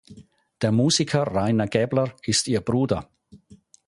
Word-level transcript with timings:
Der 0.63 0.71
Musiker 0.71 1.21
Rainer 1.31 1.67
Gäbler 1.67 2.15
ist 2.23 2.47
ihr 2.47 2.61
Bruder. 2.61 3.07